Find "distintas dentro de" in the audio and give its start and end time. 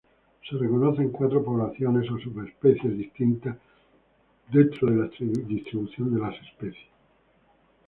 2.97-4.95